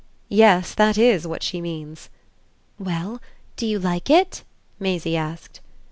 "Yes, 0.29 0.73
that 0.73 0.97
IS 0.97 1.27
what 1.27 1.43
she 1.43 1.61
means." 1.61 2.09
"Well, 2.79 3.21
do 3.55 3.67
you 3.67 3.77
like 3.77 4.09
it?" 4.09 4.41
Maisie 4.79 5.15
asked. 5.15 5.59